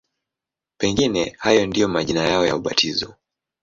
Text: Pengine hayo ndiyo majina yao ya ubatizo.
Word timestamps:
Pengine 0.77 1.35
hayo 1.39 1.65
ndiyo 1.67 1.87
majina 1.87 2.21
yao 2.23 2.45
ya 2.45 2.55
ubatizo. 2.55 3.15